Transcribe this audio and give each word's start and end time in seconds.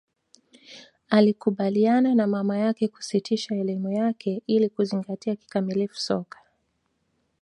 alikubaliana 1.09 2.15
na 2.15 2.27
mama 2.27 2.57
yake 2.57 2.87
kusitisha 2.87 3.55
elimu 3.55 3.91
yake 3.91 4.43
ili 4.47 4.69
kuzingatia 4.69 5.35
kikamilifu 5.35 5.95
soka 5.97 6.39